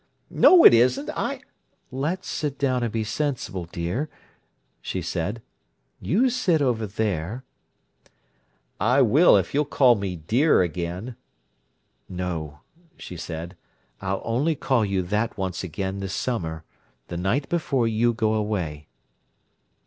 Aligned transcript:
"No, 0.31 0.65
it 0.65 0.73
isn't! 0.73 1.11
I—" 1.11 1.41
"Let's 1.91 2.27
sit 2.27 2.57
down 2.57 2.81
and 2.81 2.91
be 2.91 3.03
sensible, 3.03 3.65
dear," 3.65 4.09
she 4.81 4.99
said. 4.99 5.43
"You 5.99 6.31
sit 6.31 6.59
over 6.59 6.87
there—" 6.87 7.43
"I 8.79 9.03
will 9.03 9.37
if 9.37 9.53
you'll 9.53 9.63
call 9.65 9.93
me, 9.93 10.15
'dear' 10.15 10.63
again." 10.63 11.17
"No," 12.09 12.61
she 12.97 13.15
said. 13.15 13.55
"I'll 14.01 14.23
only 14.25 14.55
call 14.55 14.83
you 14.83 15.03
that 15.03 15.37
once 15.37 15.63
again 15.63 15.99
this 15.99 16.15
summer—the 16.15 17.17
night 17.17 17.47
before 17.47 17.87
you 17.87 18.11
go 18.11 18.33
away." 18.33 18.87